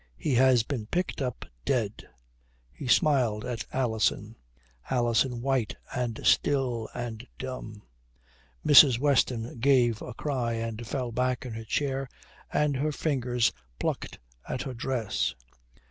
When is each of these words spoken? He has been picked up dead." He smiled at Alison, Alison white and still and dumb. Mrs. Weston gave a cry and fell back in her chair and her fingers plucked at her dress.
He 0.17 0.33
has 0.33 0.63
been 0.63 0.87
picked 0.87 1.21
up 1.21 1.45
dead." 1.63 2.09
He 2.71 2.87
smiled 2.87 3.45
at 3.45 3.65
Alison, 3.71 4.35
Alison 4.89 5.43
white 5.43 5.75
and 5.95 6.19
still 6.23 6.89
and 6.95 7.27
dumb. 7.37 7.83
Mrs. 8.65 8.97
Weston 8.97 9.59
gave 9.59 10.01
a 10.01 10.15
cry 10.15 10.53
and 10.53 10.87
fell 10.87 11.11
back 11.11 11.45
in 11.45 11.53
her 11.53 11.65
chair 11.65 12.09
and 12.51 12.75
her 12.77 12.91
fingers 12.91 13.51
plucked 13.77 14.17
at 14.49 14.63
her 14.63 14.73
dress. 14.73 15.35